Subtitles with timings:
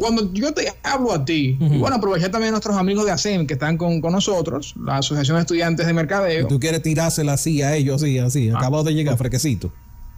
[0.00, 3.46] Cuando yo te hablo a ti, y bueno, aprovechar también a nuestros amigos de ASEM
[3.46, 6.48] que están con, nosotros, la Asociación de Estudiantes de Mercadeo.
[6.48, 8.56] tú quieres tirársela así a ellos, así, así, ah.
[8.56, 9.70] acabado de llegar, frequecito.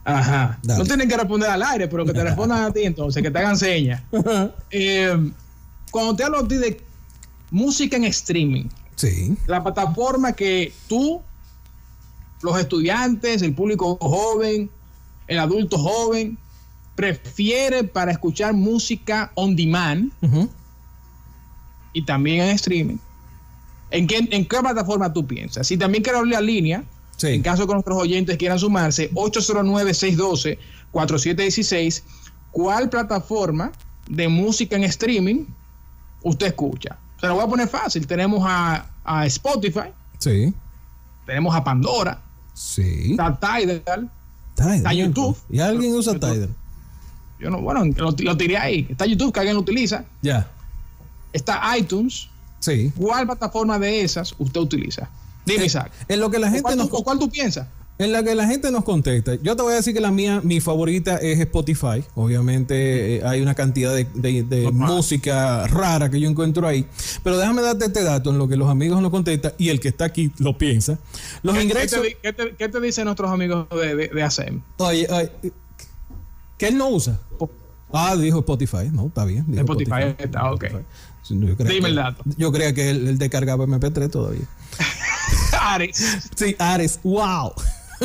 [0.04, 0.60] Ajá.
[0.62, 3.38] No tienen que responder al aire, pero que te respondan a ti entonces, que te
[3.40, 4.02] hagan señas.
[4.70, 5.32] Eh,
[5.90, 6.80] cuando te hablo a ti de
[7.50, 9.36] música en streaming, sí.
[9.48, 11.20] la plataforma que tú,
[12.40, 14.70] los estudiantes, el público joven,
[15.26, 16.38] el adulto joven,
[16.94, 20.12] prefiere para escuchar música on demand
[21.92, 22.98] y también en streaming.
[23.90, 25.66] ¿En qué, ¿En qué plataforma tú piensas?
[25.66, 26.84] Si también quiero abrir la línea,
[27.22, 32.02] en caso que nuestros oyentes quieran sumarse, 809-612-4716,
[32.50, 33.70] ¿cuál plataforma
[34.08, 35.44] de música en streaming
[36.22, 36.98] usted escucha?
[37.20, 38.06] Se lo voy a poner fácil.
[38.06, 38.86] Tenemos a,
[39.26, 39.90] Spotify.
[40.18, 40.54] Sí.
[41.26, 42.22] Tenemos a Pandora.
[42.54, 43.10] Sí.
[43.12, 44.10] Está Tidal.
[44.54, 44.76] Tidal.
[44.76, 45.36] Está YouTube.
[45.48, 46.50] ¿Y alguien usa Tidal?
[47.42, 48.86] Yo no, bueno, lo, tiré ahí.
[48.88, 50.04] Está YouTube, que alguien lo utiliza.
[50.22, 50.48] Ya.
[51.32, 52.28] Está iTunes.
[52.60, 52.92] Sí.
[52.96, 55.10] ¿Cuál plataforma de esas usted utiliza?
[55.44, 55.90] Dime, Isaac.
[56.06, 57.66] En lo que la gente nos, ¿Cuál tú piensas?
[57.98, 59.34] En la que la gente nos contesta.
[59.42, 62.04] Yo te voy a decir que la mía, mi favorita es Spotify.
[62.14, 66.86] Obviamente eh, hay una cantidad de, música rara que yo encuentro ahí.
[67.24, 69.88] Pero déjame darte este dato en lo que los amigos nos contestan y el que
[69.88, 70.98] está aquí lo piensa.
[71.42, 72.00] Los ingresos.
[72.22, 74.62] ¿Qué te, dicen nuestros amigos de, de, ASEM?
[74.78, 75.52] Oye, oye,
[76.58, 77.18] ¿Qué él no usa?
[77.92, 78.88] Ah, dijo Spotify.
[78.90, 79.44] No, está bien.
[79.58, 80.64] Spotify, está, ok.
[81.28, 82.22] Dime el dato.
[82.36, 84.46] Yo creía que él, descargaba MP3 todavía.
[85.60, 86.30] Ares.
[86.34, 87.00] Sí, Ares.
[87.02, 87.52] ¡Wow!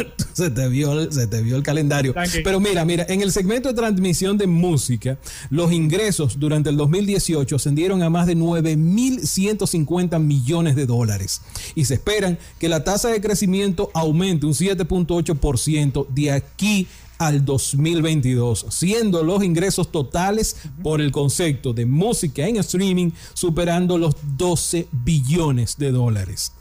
[0.33, 2.13] se te vio, se te vio el calendario.
[2.43, 5.17] Pero mira, mira, en el segmento de transmisión de música,
[5.49, 11.41] los ingresos durante el 2018 ascendieron a más de 9.150 millones de dólares.
[11.75, 18.67] Y se esperan que la tasa de crecimiento aumente un 7.8% de aquí al 2022,
[18.69, 25.77] siendo los ingresos totales por el concepto de música en streaming superando los 12 billones
[25.77, 26.51] de dólares.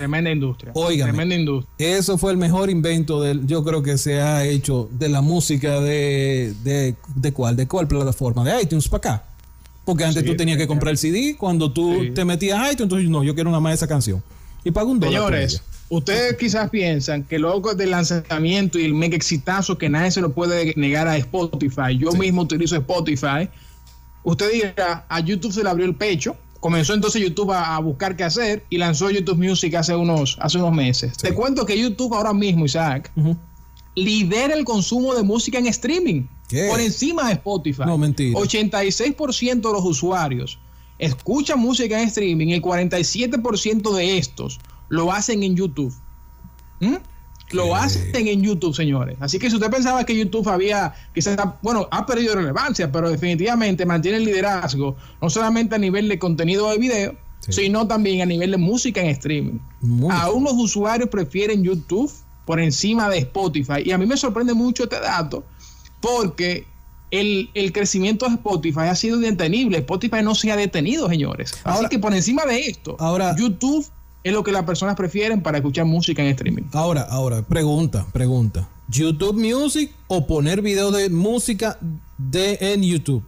[0.00, 0.72] Tremenda industria.
[0.74, 1.98] Oiga, tremenda industria.
[1.98, 5.78] Eso fue el mejor invento del, yo creo que se ha hecho de la música
[5.78, 9.24] de, de, de cuál, de cuál plataforma, de iTunes para acá.
[9.84, 13.10] Porque antes tú tenías que comprar el CD, cuando tú te metías a iTunes, entonces
[13.10, 14.22] no, yo quiero una más de esa canción.
[14.64, 15.12] Y pago un dólar.
[15.12, 20.22] Señores, Ustedes quizás piensan que luego del lanzamiento y el mega exitazo que nadie se
[20.22, 23.50] lo puede negar a Spotify, yo mismo utilizo Spotify,
[24.22, 28.24] usted dirá, a YouTube se le abrió el pecho, comenzó entonces YouTube a, buscar qué
[28.24, 31.16] hacer y lanzó YouTube Music hace unos, hace unos meses.
[31.16, 33.10] Te cuento que YouTube ahora mismo, Isaac,
[33.94, 36.22] lidera el consumo de música en streaming
[36.68, 37.82] por encima de Spotify.
[37.86, 38.38] No, mentira.
[38.38, 40.58] 86% de los usuarios
[40.98, 45.94] escuchan música en streaming y el 47% de estos lo hacen en YouTube.
[46.80, 46.96] ¿Mm?
[47.52, 49.16] Lo hacen en YouTube, señores.
[49.20, 53.84] Así que si usted pensaba que YouTube había, quizás, bueno, ha perdido relevancia, pero definitivamente
[53.84, 57.16] mantiene el liderazgo, no solamente a nivel de contenido de video,
[57.48, 59.58] sino también a nivel de música en streaming.
[60.10, 62.12] Aún los usuarios prefieren YouTube
[62.44, 63.82] por encima de Spotify.
[63.84, 65.44] Y a mí me sorprende mucho este dato,
[66.00, 66.66] porque
[67.10, 69.78] el, crecimiento de Spotify ha sido indetenible.
[69.78, 71.52] Spotify no se ha detenido, señores.
[71.64, 73.86] Así que por encima de esto, ahora, YouTube
[74.22, 76.64] es lo que las personas prefieren para escuchar música en streaming.
[76.72, 78.68] Ahora, ahora, pregunta, pregunta.
[78.88, 81.78] ¿YouTube Music o poner video de música
[82.18, 83.22] de, en YouTube?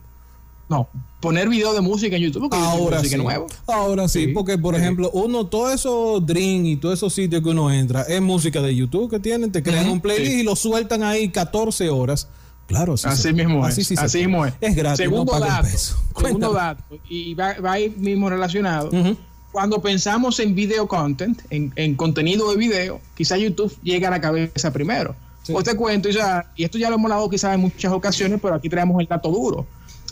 [0.68, 0.88] No,
[1.20, 2.48] poner video de música en YouTube.
[2.52, 3.16] Ahora sí.
[3.16, 3.46] Nuevo.
[3.66, 7.70] Ahora sí, porque por ejemplo, uno, todos esos Dream y todos esos sitios que uno
[7.70, 11.28] entra, es música de YouTube que tienen, te crean un playlist y lo sueltan ahí
[11.28, 12.28] 14 horas.
[12.66, 13.98] Claro, así, mismo es.
[13.98, 14.54] Así, mismo es.
[14.60, 14.98] Es gratis.
[14.98, 15.68] Segundo dato.
[16.16, 16.82] Segundo dato.
[17.08, 18.90] Y va, va ahí mismo relacionado
[19.52, 24.72] cuando pensamos en video content, en, contenido de video, quizá YouTube llega a la cabeza
[24.72, 25.14] primero.
[25.46, 26.08] Pues te cuento,
[26.56, 29.28] y esto ya lo hemos hablado quizás en muchas ocasiones, pero aquí traemos el dato
[29.28, 29.66] duro.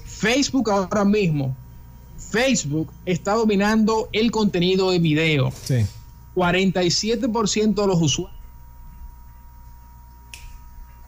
[0.05, 1.57] Facebook ahora mismo,
[2.19, 5.51] Facebook está dominando el contenido de video.
[5.63, 5.87] Sí.
[6.35, 8.39] 47% de los usuarios.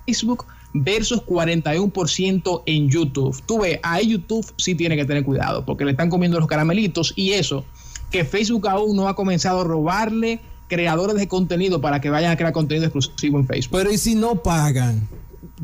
[0.07, 3.41] Facebook versus 41% en YouTube.
[3.47, 7.13] Tú ves, ahí YouTube sí tiene que tener cuidado porque le están comiendo los caramelitos
[7.15, 7.65] y eso
[8.13, 12.37] que Facebook aún no ha comenzado a robarle creadores de contenido para que vayan a
[12.37, 13.79] crear contenido exclusivo en Facebook.
[13.79, 15.09] Pero ¿y si no pagan?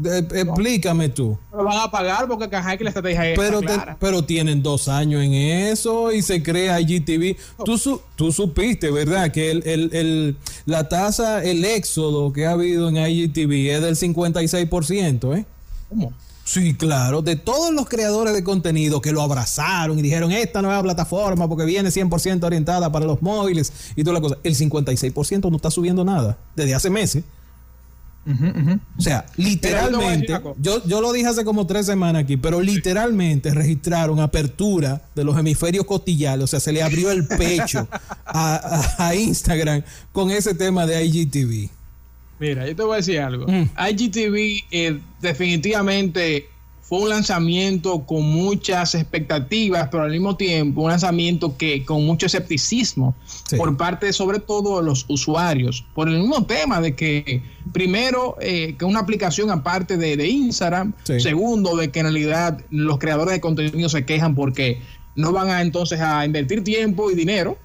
[0.04, 1.36] explícame tú.
[1.50, 3.60] Pero van a pagar porque que la estrategia es pero,
[3.98, 7.36] pero tienen dos años en eso y se crea IGTV.
[7.64, 9.32] Tú, tú supiste, ¿verdad?
[9.32, 10.36] Que el, el,
[10.66, 15.44] la tasa, el éxodo que ha habido en IGTV es del 56%, ¿eh?
[15.88, 16.12] ¿Cómo?
[16.48, 20.82] Sí, claro, de todos los creadores de contenido que lo abrazaron y dijeron esta nueva
[20.82, 25.56] plataforma porque viene 100% orientada para los móviles y toda la cosa, el 56% no
[25.56, 27.22] está subiendo nada desde hace meses.
[28.96, 34.18] O sea, literalmente, yo, yo lo dije hace como tres semanas aquí, pero literalmente registraron
[34.18, 37.86] apertura de los hemisferios costillales, o sea, se le abrió el pecho
[38.24, 41.77] a, Instagram con ese tema de IGTV.
[42.40, 43.46] Mira, yo te voy a decir algo.
[43.46, 43.70] Mm.
[43.90, 46.48] IGTV eh, definitivamente
[46.88, 52.24] fue un lanzamiento con muchas expectativas, pero al mismo tiempo un lanzamiento que con mucho
[52.24, 53.14] escepticismo
[53.58, 57.42] por parte sobre todo de los usuarios, por el mismo tema de que
[57.72, 63.34] primero eh, que una aplicación aparte de, Instagram, segundo de que en realidad los creadores
[63.34, 64.80] de contenido se quejan porque
[65.14, 67.58] no van a entonces a invertir tiempo y dinero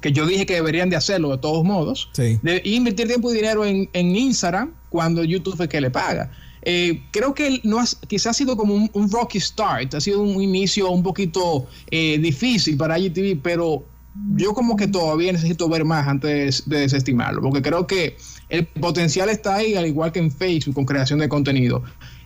[0.00, 3.64] que yo dije que deberían de hacerlo de todos modos, de invertir tiempo y dinero
[3.64, 6.30] en, en Instagram cuando YouTube es que le paga.
[6.66, 10.90] Eh, creo que no quizás ha sido como un, rocky start, ha sido un inicio
[10.90, 13.84] un poquito eh, difícil para IGTV, pero
[14.36, 18.16] yo como que todavía necesito ver más antes de desestimarlo, porque creo que
[18.48, 21.82] el potencial está ahí, al igual que en Facebook, con creación de contenido.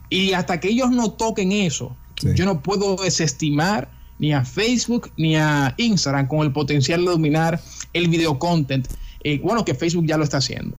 [0.09, 1.97] Y hasta que ellos no toquen eso,
[2.35, 7.61] yo no puedo desestimar ni a Facebook ni a Instagram con el potencial de dominar
[7.93, 8.89] el video content.
[9.25, 10.77] Eh, bueno, que Facebook ya lo está haciendo.